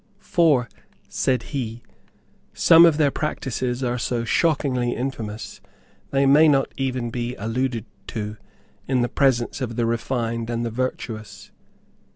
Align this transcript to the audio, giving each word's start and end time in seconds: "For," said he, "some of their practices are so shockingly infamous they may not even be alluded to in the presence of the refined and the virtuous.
"For," 0.17 0.67
said 1.09 1.43
he, 1.53 1.83
"some 2.55 2.87
of 2.87 2.97
their 2.97 3.11
practices 3.11 3.83
are 3.83 3.99
so 3.99 4.23
shockingly 4.25 4.93
infamous 4.95 5.61
they 6.09 6.25
may 6.25 6.47
not 6.47 6.73
even 6.75 7.11
be 7.11 7.35
alluded 7.35 7.85
to 8.07 8.37
in 8.87 9.03
the 9.03 9.09
presence 9.09 9.61
of 9.61 9.75
the 9.75 9.85
refined 9.85 10.49
and 10.49 10.65
the 10.65 10.71
virtuous. 10.71 11.51